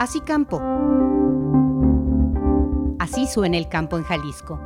[0.00, 0.60] Así campo.
[2.98, 4.60] Así suena el campo en Jalisco.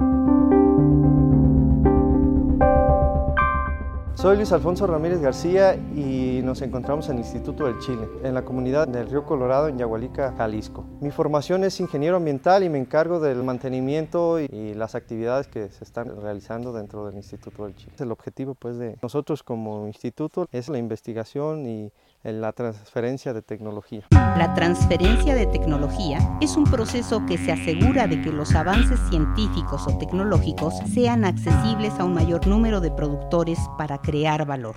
[4.15, 8.43] Soy Luis Alfonso Ramírez García y nos encontramos en el Instituto del Chile, en la
[8.43, 10.87] comunidad del Río Colorado, en Yagualica, Jalisco.
[11.01, 15.85] Mi formación es ingeniero ambiental y me encargo del mantenimiento y las actividades que se
[15.85, 17.93] están realizando dentro del Instituto del Chile.
[17.99, 21.93] El objetivo pues, de nosotros como instituto es la investigación y
[22.25, 24.07] la transferencia de tecnología.
[24.11, 29.87] La transferencia de tecnología es un proceso que se asegura de que los avances científicos
[29.87, 34.77] o tecnológicos sean accesibles a un mayor número de productores para crear valor.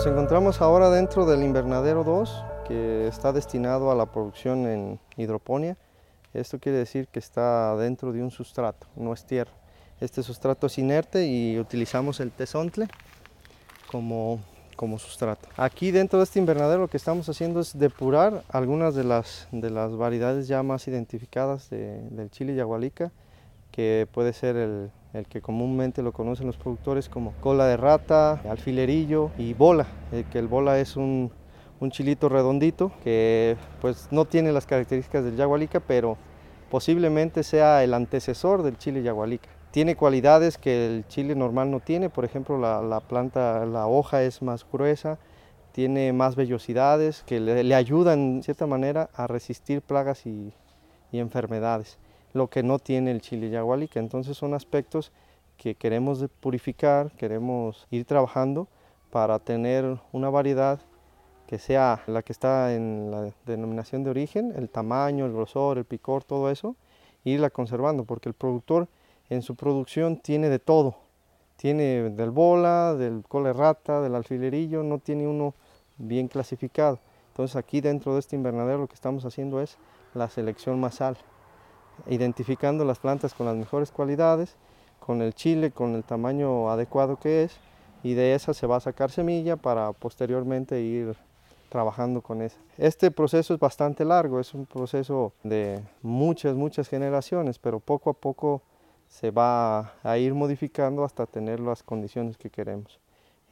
[0.00, 5.76] Nos encontramos ahora dentro del invernadero 2, que está destinado a la producción en hidroponía.
[6.32, 9.50] Esto quiere decir que está dentro de un sustrato, no es tierra.
[10.00, 12.88] Este sustrato es inerte y utilizamos el tesontle
[13.92, 14.40] como,
[14.74, 15.50] como sustrato.
[15.58, 19.68] Aquí dentro de este invernadero lo que estamos haciendo es depurar algunas de las, de
[19.68, 23.12] las variedades ya más identificadas del chile yagualica,
[23.70, 28.40] que puede ser el, el, que comúnmente lo conocen los productores como cola de rata,
[28.48, 31.30] alfilerillo y bola, eh, que el bola es un,
[31.80, 36.16] un chilito redondito que pues no tiene las características del yagualica, pero
[36.70, 39.48] posiblemente sea el antecesor del chile yagualica.
[39.70, 44.42] Tiene cualidades que el chile normal no tiene, por ejemplo la, planta, la hoja es
[44.42, 45.18] más gruesa,
[45.72, 50.52] tiene más vellosidades que le, ayudan de cierta manera a resistir plagas y,
[51.12, 51.98] enfermedades,
[52.32, 54.00] lo que no tiene el chile yagualica.
[54.00, 55.12] Entonces son aspectos
[55.56, 58.68] que queremos purificar, queremos ir trabajando
[59.10, 60.80] para tener una variedad
[61.46, 65.84] que sea la que está en la denominación de origen, el tamaño, el grosor, el
[65.84, 66.76] picor, todo eso,
[67.24, 68.88] irla conservando, porque el productor
[69.28, 70.96] en su producción tiene de todo.
[71.56, 75.54] Tiene del bola, del cole rata, del alfilerillo, no tiene uno
[75.98, 77.00] bien clasificado.
[77.28, 79.76] Entonces aquí dentro de este invernadero lo que estamos haciendo es
[80.14, 81.16] la selección masal,
[82.06, 84.56] identificando las plantas con las mejores cualidades,
[84.98, 87.56] con el chile, con el tamaño adecuado que es,
[88.02, 91.16] y de esa se va a sacar semilla para posteriormente ir
[91.68, 92.58] trabajando con esa.
[92.76, 98.14] Este proceso es bastante largo, es un proceso de muchas, muchas generaciones, pero poco a
[98.14, 98.62] poco
[99.08, 102.98] se va a ir modificando hasta tener las condiciones que queremos.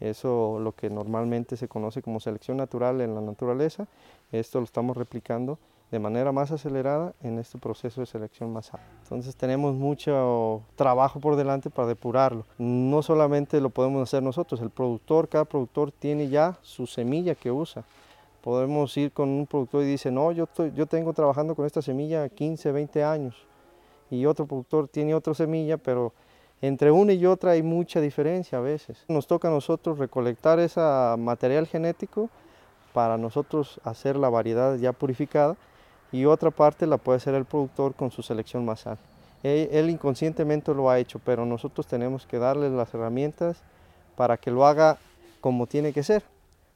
[0.01, 3.89] Eso lo que normalmente se conoce como selección natural en la naturaleza,
[4.31, 5.59] esto lo estamos replicando
[5.91, 8.81] de manera más acelerada en este proceso de selección masal.
[9.03, 12.45] Entonces tenemos mucho trabajo por delante para depurarlo.
[12.59, 17.51] No solamente lo podemos hacer nosotros, el productor, cada productor tiene ya su semilla que
[17.51, 17.85] usa.
[18.43, 22.29] Podemos ir con un productor y dice, no, yo, yo tengo trabajando con esta semilla
[22.29, 23.49] 15, 20 años
[24.11, 26.13] y otro productor tiene otra semilla, pero
[26.61, 29.05] entre una y otra hay mucha diferencia a veces.
[29.09, 30.81] Nos toca a nosotros recolectar ese
[31.19, 32.29] material genético
[32.93, 35.57] para nosotros hacer la variedad ya purificada
[36.13, 38.99] y otra parte la puede hacer el productor con su selección masal.
[39.43, 43.59] Él, inconscientemente lo ha hecho, pero nosotros tenemos que darle las herramientas
[44.17, 44.99] para que lo haga
[45.41, 46.25] como tiene que ser,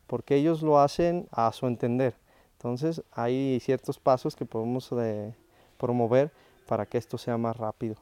[0.07, 2.15] porque ellos lo hacen a su entender.
[2.57, 5.35] Entonces hay ciertos pasos que podemos eh,
[5.77, 6.31] promover
[6.69, 7.97] para que esto sea más rápido.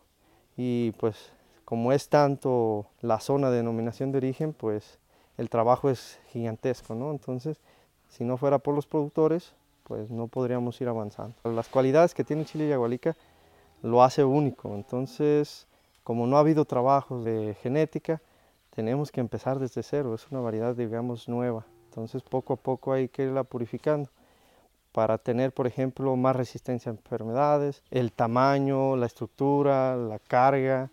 [0.56, 1.32] Y pues
[1.64, 4.98] como es tanto la zona de denominación de origen, pues
[5.38, 7.12] el trabajo es gigantesco, ¿no?
[7.12, 7.60] Entonces,
[8.08, 9.54] si no fuera por los productores,
[9.90, 11.34] pues no podríamos ir avanzando.
[11.42, 13.16] Las cualidades que tiene Chile Yagualica
[13.82, 15.66] lo hace único, entonces
[16.04, 18.22] como no ha habido trabajos de genética,
[18.72, 23.08] tenemos que empezar desde cero, es una variedad digamos nueva, entonces poco a poco hay
[23.08, 24.08] que irla purificando
[24.92, 30.88] para tener, por ejemplo, más resistencia a enfermedades, el tamaño, la estructura, la carga,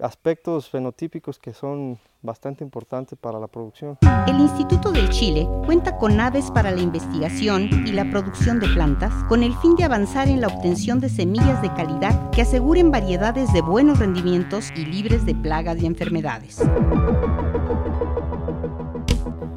[0.00, 3.98] aspectos fenotípicos que son bastante importantes para la producción.
[4.26, 9.12] El Instituto del Chile cuenta con aves para la investigación y la producción de plantas
[9.28, 13.52] con el fin de avanzar en la obtención de semillas de calidad que aseguren variedades
[13.52, 16.60] de buenos rendimientos y libres de plagas y enfermedades.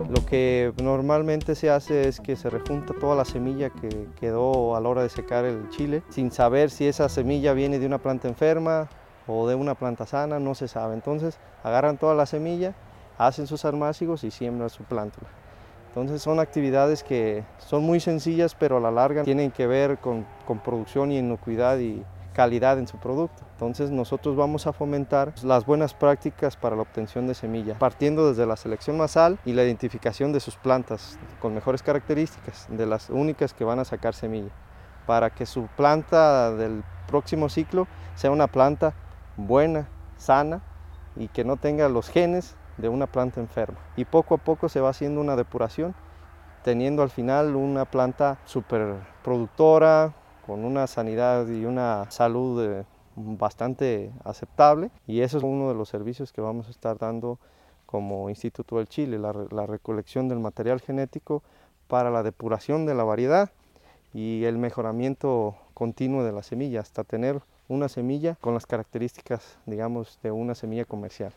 [0.09, 4.81] Lo que normalmente se hace es que se rejunta toda la semilla que quedó a
[4.81, 8.27] la hora de secar el chile, sin saber si esa semilla viene de una planta
[8.27, 8.89] enferma
[9.27, 10.93] o de una planta sana, no se sabe.
[10.93, 12.73] Entonces agarran toda la semilla,
[13.17, 15.27] hacen sus armácigos y siembran su plántula.
[15.89, 20.25] Entonces son actividades que son muy sencillas, pero a la larga tienen que ver con,
[20.45, 22.03] con producción y inocuidad y,
[22.33, 23.43] calidad en su producto.
[23.53, 28.45] Entonces nosotros vamos a fomentar las buenas prácticas para la obtención de semilla, partiendo desde
[28.45, 33.53] la selección masal y la identificación de sus plantas con mejores características, de las únicas
[33.53, 34.51] que van a sacar semilla,
[35.05, 38.93] para que su planta del próximo ciclo sea una planta
[39.47, 40.61] buena, sana
[41.15, 43.79] y que no tenga los genes de una planta enferma.
[43.95, 45.93] Y poco a poco se va haciendo una depuración,
[46.63, 50.13] teniendo al final una planta súper productora,
[50.45, 52.85] con una sanidad y una salud eh,
[53.15, 54.91] bastante aceptable.
[55.07, 57.39] Y eso es uno de los servicios que vamos a estar dando
[57.85, 61.43] como Instituto del Chile, la, la recolección del material genético
[61.87, 63.51] para la depuración de la variedad
[64.13, 67.41] y el mejoramiento continuo de la semilla hasta tener
[67.71, 71.33] una semilla con las características, digamos, de una semilla comercial.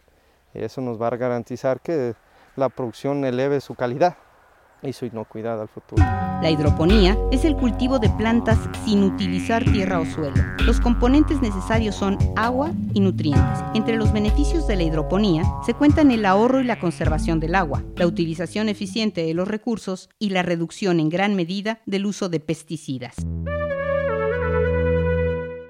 [0.53, 2.15] Eso nos va a garantizar que
[2.57, 4.17] la producción eleve su calidad
[4.83, 6.03] y su inocuidad al futuro.
[6.03, 10.35] La hidroponía es el cultivo de plantas sin utilizar tierra o suelo.
[10.67, 13.65] Los componentes necesarios son agua y nutrientes.
[13.75, 17.85] Entre los beneficios de la hidroponía se cuentan el ahorro y la conservación del agua,
[17.97, 22.41] la utilización eficiente de los recursos y la reducción en gran medida del uso de
[22.41, 23.15] pesticidas.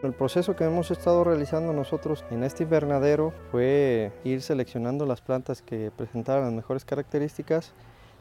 [0.04, 5.62] El proceso que hemos estado realizando nosotros en este invernadero fue ir seleccionando las plantas
[5.62, 7.72] que presentaran las mejores características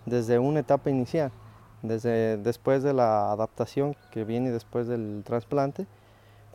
[0.05, 1.33] desde una etapa inicial,
[1.81, 5.85] desde después de la adaptación que viene después del trasplante,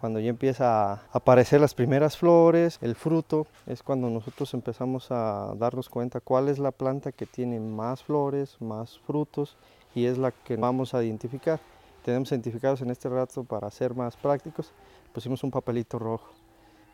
[0.01, 5.53] cuando ya empieza a aparecer las primeras flores, el fruto, es cuando nosotros empezamos a
[5.57, 9.59] darnos cuenta cuál es la planta que tiene más flores, más frutos
[9.95, 11.61] y es la que vamos a identificar.
[12.09, 14.73] Tenemos identificados en este rato para ser más prácticos,
[15.13, 16.31] pusimos un papelito rojo.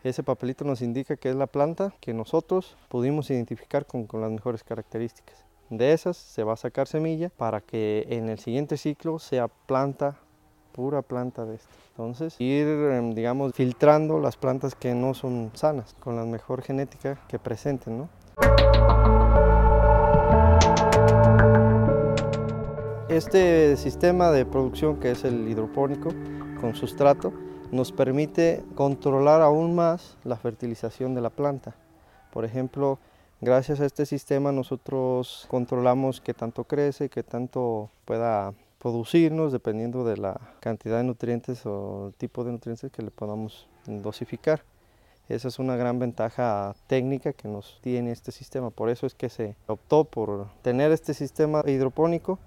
[0.03, 4.33] Ese papelito nos indica que es la planta que nosotros pudimos identificar con, con las
[4.33, 5.45] mejores características.
[5.71, 10.19] De esas se va a sacar semilla para que en el siguiente ciclo sea planta,
[10.73, 11.71] pura planta de esta.
[11.91, 17.21] Entonces, ir, em, digamos, filtrando las plantas que no son sanas, con la mejor genética
[17.29, 19.24] que presenten, ¿no?
[23.15, 26.11] Este sistema de producción que es el hidropónico
[26.61, 27.33] con sustrato
[27.71, 31.77] nos permite controlar aún más la fertilización de la planta.
[32.33, 32.99] Por ejemplo,
[33.45, 40.17] Gracias a este sistema nosotros controlamos qué tanto crece, qué tanto pueda producirnos dependiendo de
[40.17, 44.63] la cantidad de nutrientes o el tipo de nutrientes que le podamos dosificar.
[45.29, 48.71] Esa es una gran ventaja técnica que nos tiene este sistema.
[48.71, 52.39] Por eso es que se optó por tener este sistema hidropónico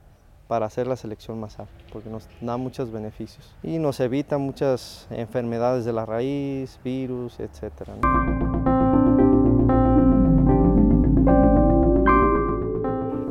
[0.48, 5.08] para hacer la selección más alta, porque nos da muchos beneficios y nos evita muchas
[5.10, 7.90] enfermedades de la raíz, virus, etc.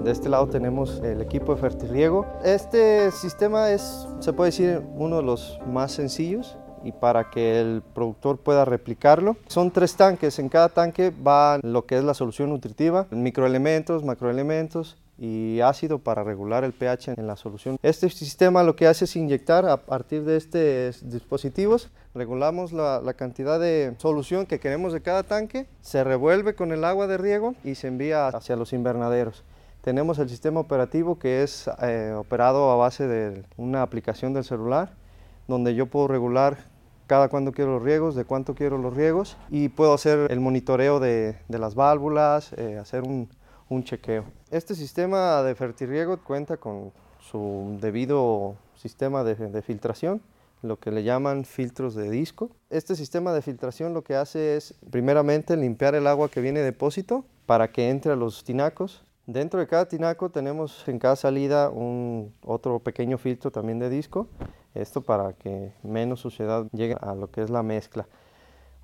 [0.04, 2.26] De este lado tenemos el equipo de fertirriego.
[2.44, 7.82] Este sistema es, se puede decir, uno de los más sencillos y para que el
[7.82, 9.36] productor pueda replicarlo.
[9.48, 14.96] Son tres tanques, en cada tanque va lo que es la solución nutritiva, microelementos, macroelementos
[15.18, 17.78] y ácido para regular el pH en la solución.
[17.82, 23.14] Este sistema lo que hace es inyectar a partir de estos dispositivos, regulamos la, la,
[23.14, 27.54] cantidad de solución que queremos de cada tanque, se revuelve con el agua de riego
[27.64, 29.44] y se envía hacia los invernaderos.
[29.86, 34.90] Tenemos el sistema operativo que es eh, operado a base de una aplicación del celular,
[35.46, 36.58] donde yo puedo regular
[37.06, 40.98] cada cuándo quiero los riegos, de cuánto quiero los riegos y puedo hacer el monitoreo
[40.98, 43.28] de, de las válvulas, eh, hacer un,
[43.68, 44.24] un, chequeo.
[44.50, 50.20] Este sistema de fertirriego cuenta con su debido sistema de, filtración,
[50.62, 52.50] lo que le llaman filtros de disco.
[52.70, 56.66] Este sistema de filtración lo que hace es primeramente limpiar el agua que viene de
[56.66, 61.68] depósito para que entre a los tinacos Dentro de cada tinaco tenemos en cada salida
[61.68, 64.28] un otro pequeño filtro también de disco,
[64.73, 68.06] esto para que menos suciedad llegue a lo que es la mezcla.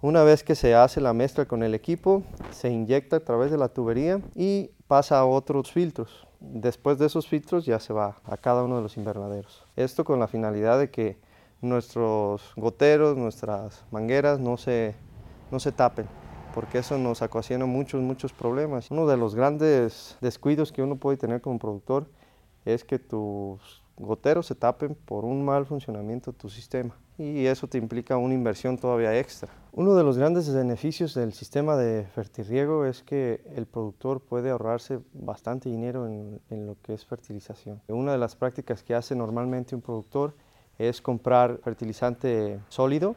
[0.02, 3.56] Una vez que se hace la mezcla con el equipo, se inyecta a través de
[3.56, 6.26] la tubería y pasa a otros filtros.
[6.40, 9.64] Después de esos filtros ya se va a cada uno de los invernaderos.
[9.76, 11.18] Esto con la finalidad de que
[11.60, 14.96] nuestros goteros, nuestras mangueras no se,
[15.52, 16.08] no se tapen
[16.52, 18.90] porque eso nos ocasiona muchos, muchos problemas.
[18.90, 22.08] Uno de los grandes descuidos que uno puede tener como productor
[22.64, 27.68] es que tus goteros se tapen por un mal funcionamiento de tu sistema y eso
[27.68, 29.48] te implica una inversión todavía extra.
[29.72, 34.98] Uno de los grandes beneficios del sistema de fertirriego es que el productor puede ahorrarse
[35.14, 37.80] bastante dinero en, lo que es fertilización.
[37.88, 40.34] Una de las prácticas que hace normalmente un productor
[40.78, 43.14] es comprar fertilizante sólido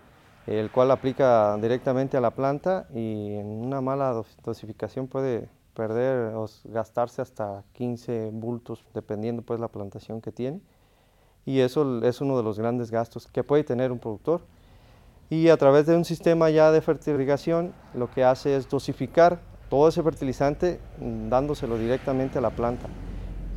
[0.47, 6.45] el cual aplica directamente a la planta y en una mala dosificación puede perder o
[6.65, 10.61] gastarse hasta 15 bultos dependiendo pues la plantación que tiene
[11.45, 14.41] y eso es uno de los grandes gastos que puede tener un productor.
[15.29, 19.87] Y a través de un sistema ya de fertilización lo que hace es dosificar todo
[19.87, 22.87] ese fertilizante mm, dándoselo directamente a la planta.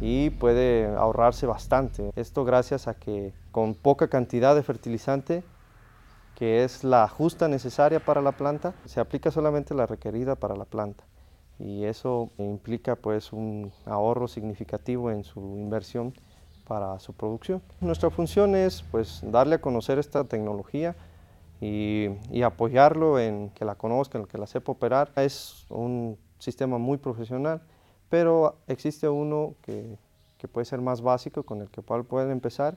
[0.01, 2.11] Y puede ahorrarse bastante.
[2.17, 5.43] Esto gracias a que con poca cantidad de fertilizante
[6.39, 10.67] que es la justa necesaria para la planta, se aplica solamente la requerida para la
[10.67, 11.03] planta.
[11.59, 16.15] Y eso implica pues un ahorro significativo en su inversión
[16.69, 17.63] para su producción.
[17.81, 20.95] Nuestra función es pues darle a conocer esta tecnología
[21.61, 22.11] y,
[22.45, 25.11] apoyarlo en que la conozcan, que la sepa operar.
[25.17, 27.63] Es un sistema muy profesional,
[28.09, 29.99] pero existe uno que,
[30.37, 32.77] que puede ser más básico, con el que pueden empezar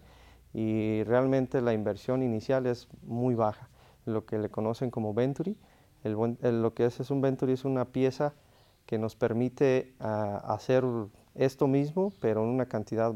[0.54, 3.70] y realmente la inversión inicial es muy baja,
[4.06, 5.56] lo que le conocen como Venturi.
[6.04, 8.34] lo que es, es un Venturi es una pieza
[8.86, 10.84] que nos permite ah, hacer
[11.36, 13.14] esto mismo, pero en una cantidad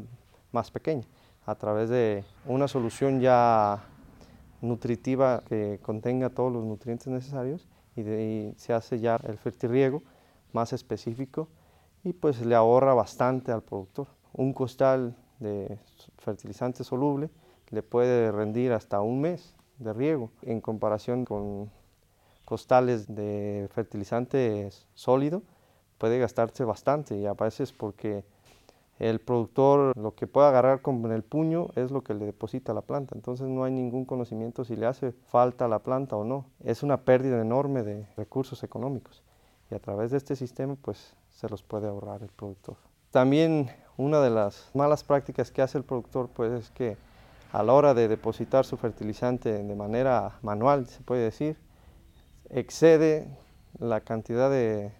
[0.56, 1.04] más pequeña,
[1.44, 3.84] a través de una solución ya
[4.62, 10.02] nutritiva que contenga todos los nutrientes necesarios y, de, ahí se hace ya el fertirriego
[10.52, 11.48] más específico
[12.04, 14.06] y pues le ahorra bastante al productor.
[14.32, 15.78] Un costal de
[16.16, 17.28] fertilizante soluble
[17.68, 21.70] le puede rendir hasta un mes de riego en comparación con
[22.46, 25.42] costales de fertilizante sólido
[25.98, 28.24] puede gastarse bastante y a veces porque
[28.98, 32.80] el productor lo que puede agarrar con el puño es lo que le deposita la
[32.80, 36.46] planta, entonces no hay ningún conocimiento si le hace falta a la planta o no.
[36.64, 39.22] Es una pérdida enorme de recursos económicos
[39.70, 42.76] y a través de este sistema pues se los puede ahorrar el productor.
[43.10, 46.96] También una de las malas prácticas que hace el productor pues es que
[47.52, 51.58] a la hora de depositar su fertilizante de manera manual, se puede decir,
[52.48, 53.28] excede
[53.78, 54.92] la cantidad de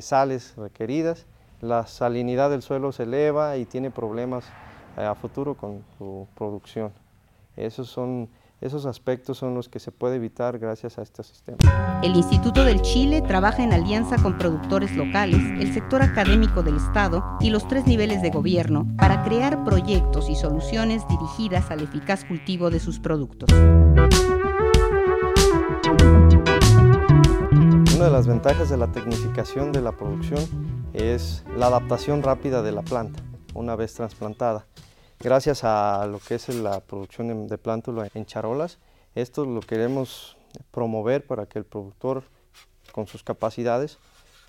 [0.00, 1.26] sales requeridas,
[1.64, 4.44] la salinidad del suelo se eleva y tiene problemas
[4.96, 6.92] eh, a futuro con su producción.
[7.56, 8.28] Esos son
[8.60, 11.58] esos aspectos son los que se puede evitar gracias a este sistema.
[12.02, 17.22] El Instituto del Chile trabaja en alianza con productores locales, el sector académico del Estado
[17.40, 22.70] y los tres niveles de gobierno para crear proyectos y soluciones dirigidas al eficaz cultivo
[22.70, 23.50] de sus productos.
[27.96, 30.40] Una de las ventajas de la tecnificación de la producción
[30.94, 33.22] es la adaptación rápida de la planta
[33.52, 34.66] una vez trasplantada.
[35.20, 38.78] Gracias a lo que es la producción de plántula en charolas,
[39.14, 40.36] esto lo queremos
[40.70, 42.24] promover para que el productor
[42.92, 43.98] con sus capacidades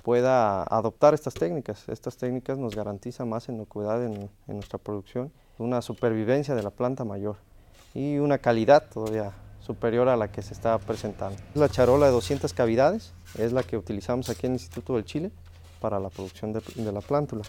[0.04, 1.90] pueda adoptar estas técnicas.
[1.90, 7.04] Estas técnicas nos garantizan más inocuidad en, en nuestra producción, una supervivencia de la planta
[7.06, 7.38] mayor
[7.94, 11.38] y una calidad todavía superior a la que se está presentando.
[11.56, 15.32] La charola de 200 cavidades es la que utilizamos aquí en el Instituto del Chile
[15.86, 17.44] para la producción de, la plántula.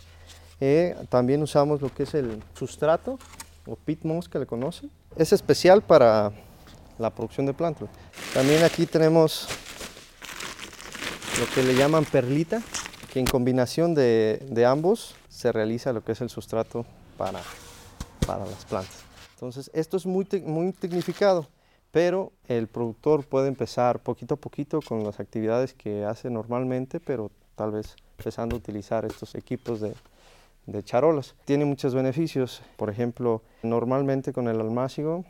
[0.61, 3.19] Eh, también usamos lo que es el sustrato
[3.67, 4.91] o pit moss que le conocen.
[5.17, 6.33] Es especial para
[6.99, 7.89] la producción de plántula.
[8.35, 9.49] También aquí tenemos
[11.41, 12.61] lo que le llaman perlita,
[13.11, 16.85] que en combinación de, de ambos se realiza lo que es el sustrato
[17.17, 17.41] para,
[18.27, 18.99] para las plantas.
[19.33, 21.49] Entonces, esto es muy, muy tecnificado
[21.97, 27.31] pero el productor puede empezar poquito a poquito con las actividades que hace normalmente, pero
[27.55, 29.95] tal vez empezando a utilizar estos equipos de,
[30.83, 31.35] charolas.
[31.45, 35.25] Tiene muchos beneficios, por ejemplo, normalmente con el almácigo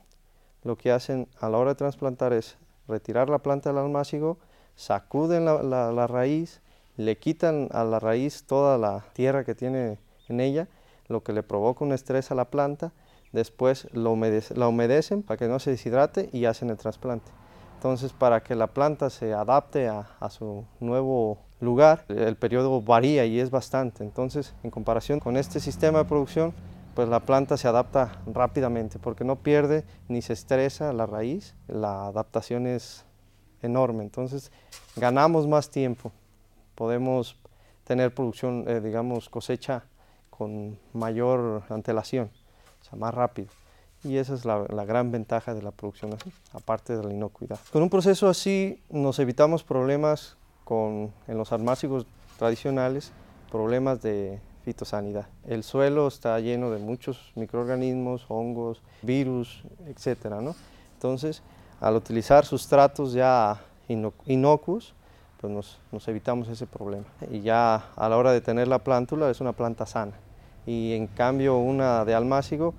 [0.65, 2.57] lo que hacen a la hora de trasplantar es
[2.89, 4.39] retirar la planta del almácigo,
[4.75, 6.61] sacuden la raíz,
[6.97, 10.69] le quitan a la raíz toda la tierra que tiene en ella,
[11.09, 12.93] lo que le provoca un estrés a la planta,
[13.33, 17.31] después la humedecen para que no se deshidrate y hacen el trasplante.
[17.77, 23.39] Entonces, para que la planta se adapte a, su nuevo lugar, el periodo varía y
[23.39, 24.03] es bastante.
[24.03, 26.53] Entonces, en comparación con este sistema de producción,
[26.95, 31.55] pues la planta se adapta rápidamente porque no pierde ni se estresa la raíz.
[31.69, 33.05] La adaptación es
[33.63, 34.03] enorme.
[34.03, 34.51] Entonces,
[34.97, 36.13] ganamos más tiempo.
[36.75, 37.37] Podemos
[37.85, 39.85] tener producción, eh, digamos, cosecha
[40.31, 42.31] con mayor antelación
[42.89, 43.49] sea, más rápido.
[44.07, 47.59] Y esa es la, gran ventaja de la producción así, aparte de la inocuidad.
[47.73, 52.07] Con un proceso así nos evitamos problemas con, en los almácigos
[52.39, 53.13] tradicionales,
[53.51, 55.27] problemas de fitosanidad.
[55.47, 60.27] El suelo está lleno de muchos microorganismos, hongos, virus, etc.
[60.41, 60.55] ¿no?
[60.95, 61.43] Entonces,
[61.81, 64.95] al utilizar sustratos ya inocuos,
[65.41, 67.07] pues nos, nos, evitamos ese problema.
[67.31, 70.15] Y ya a la hora de tener la plántula es una planta sana
[70.67, 72.75] y en cambio una de almácigo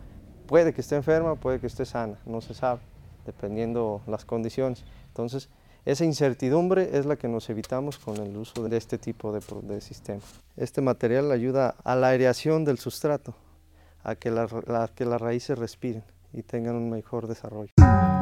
[0.48, 2.80] puede que esté enferma, puede que esté sana, no se sabe,
[3.26, 4.84] dependiendo las condiciones.
[5.10, 5.50] Entonces,
[5.86, 10.22] esa incertidumbre es la que nos evitamos con el uso de este tipo de, sistema.
[10.56, 13.36] Este material ayuda a la aireación del sustrato,
[14.04, 14.34] a que,
[14.96, 17.77] que las raíces respiren y tengan un mejor desarrollo.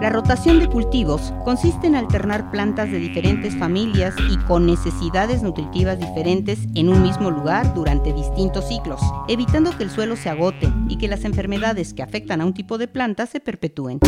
[0.05, 5.97] La rotación de cultivos consiste en alternar plantas de diferentes familias y con necesidades nutritivas
[5.97, 10.99] diferentes en un mismo lugar durante distintos ciclos, evitando que el suelo se agote y
[10.99, 13.99] que las enfermedades que afectan a un tipo de planta se perpetúen.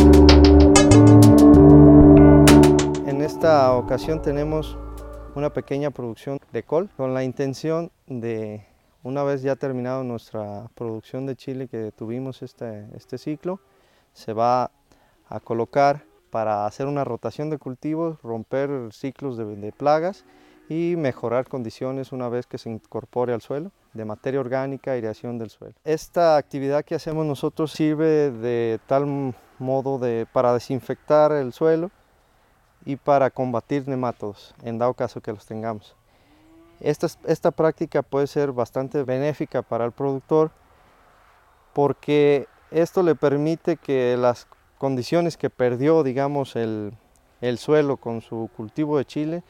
[3.20, 4.78] esta ocasión tenemos
[5.34, 8.64] una pequeña producción de col con la intención de,
[9.02, 13.58] una vez ya terminado nuestra producción de chile que tuvimos este, este ciclo,
[14.12, 14.70] se va
[15.28, 20.24] a colocar para hacer una rotación de cultivos, romper ciclos de, plagas
[20.68, 25.50] y mejorar condiciones una vez que se incorpore al suelo de materia orgánica, aireación del
[25.50, 25.74] suelo.
[25.84, 31.90] Esta actividad que hacemos nosotros sirve de tal modo de, para desinfectar el suelo
[32.84, 35.96] y para combatir nematodos, en dado caso que los tengamos.
[36.80, 40.52] Esta, esta práctica puede ser bastante benéfica para el productor
[41.72, 44.46] porque esto le permite que las
[44.78, 46.92] condiciones que perdió, digamos, el,
[47.58, 49.42] suelo con su cultivo de chile,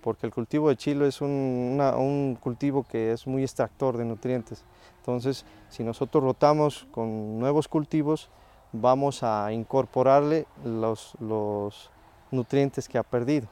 [0.00, 4.64] porque el cultivo de chile es un, cultivo que es muy extractor de nutrientes.
[4.98, 8.30] Entonces, si nosotros rotamos con nuevos cultivos,
[8.72, 11.14] vamos a incorporarle los,
[12.30, 13.48] nutrientes que ha perdido.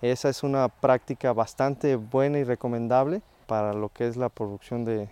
[0.00, 5.08] Esa es una práctica bastante buena y recomendable para lo que es la producción de,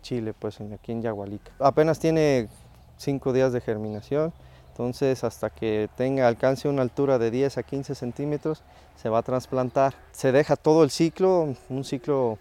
[0.00, 1.52] chile pues aquí en Yagualica.
[1.58, 2.48] Apenas tiene
[2.96, 4.32] cinco días de germinación,
[4.76, 8.62] entonces hasta que tenga alcance una altura de 10 a 15 centímetros
[8.94, 9.94] se va a trasplantar.
[10.12, 12.36] Se deja todo el ciclo, un ciclo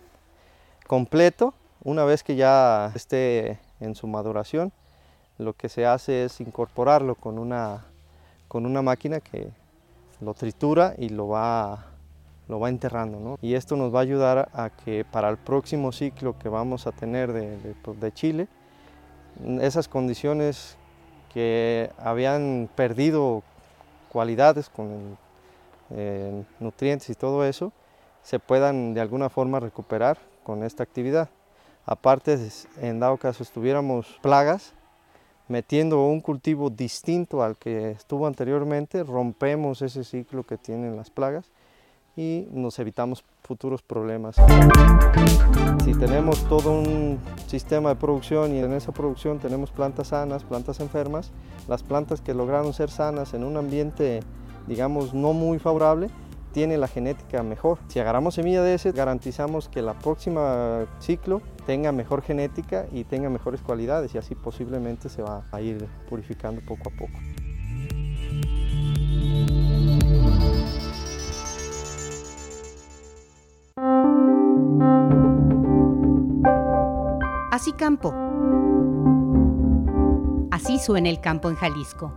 [0.85, 1.53] completo.
[1.85, 4.73] Una vez que ya esté en su maduración,
[5.37, 7.85] lo que se hace es incorporarlo con una,
[8.49, 9.47] con una máquina que
[10.19, 11.85] lo tritura y lo va,
[12.49, 13.39] lo va enterrando.
[13.41, 16.91] Y esto nos va a ayudar a que para el próximo ciclo que vamos a
[16.91, 18.49] tener de, de, de Chile,
[19.61, 20.77] esas condiciones
[21.35, 23.43] que habían perdido
[24.07, 25.17] cualidades con
[25.89, 27.73] eh, nutrientes y todo eso,
[28.23, 31.27] se puedan de alguna forma recuperar con esta actividad.
[31.85, 32.39] Aparte,
[32.79, 34.71] en dado caso estuviéramos plagas,
[35.49, 41.51] metiendo un cultivo distinto al que estuvo anteriormente, rompemos ese ciclo que tienen las plagas
[42.15, 44.35] y nos evitamos futuros problemas.
[45.83, 50.79] Si tenemos todo un sistema de producción y en esa producción tenemos plantas sanas, plantas
[50.79, 51.31] enfermas,
[51.67, 54.21] las plantas que lograron ser sanas en un ambiente,
[54.67, 56.09] digamos, no muy favorable,
[56.55, 57.79] tiene la genética mejor.
[57.89, 63.29] Si agarramos semilla de ese, garantizamos que la próxima ciclo tenga mejor genética y tenga
[63.29, 67.19] mejores cualidades y así posiblemente se va a ir purificando poco a poco.
[77.75, 78.13] Campo.
[80.51, 82.11] Así suena el campo en Jalisco.